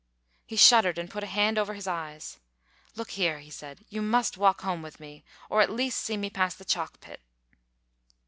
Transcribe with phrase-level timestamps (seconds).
[0.47, 2.39] He shuddered, and put a hand over his eyes.
[2.95, 6.31] "Look here," he said, "you must walk home with me, or at least see me
[6.31, 7.21] past the Chalk pit."